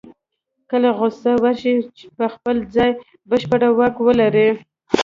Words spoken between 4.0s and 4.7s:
ولري.